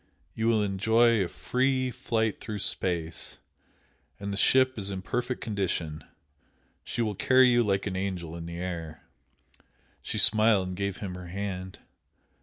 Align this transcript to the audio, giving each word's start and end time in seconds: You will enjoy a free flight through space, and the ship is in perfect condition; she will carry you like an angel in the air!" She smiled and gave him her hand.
You 0.33 0.47
will 0.47 0.63
enjoy 0.63 1.23
a 1.23 1.27
free 1.27 1.91
flight 1.91 2.41
through 2.41 2.57
space, 2.57 3.37
and 4.19 4.33
the 4.33 4.35
ship 4.35 4.79
is 4.79 4.89
in 4.89 5.03
perfect 5.03 5.41
condition; 5.41 6.03
she 6.83 7.03
will 7.03 7.13
carry 7.13 7.49
you 7.49 7.61
like 7.61 7.85
an 7.85 7.95
angel 7.95 8.35
in 8.35 8.47
the 8.47 8.57
air!" 8.57 9.03
She 10.01 10.17
smiled 10.17 10.69
and 10.69 10.75
gave 10.75 10.97
him 10.97 11.13
her 11.13 11.27
hand. 11.27 11.77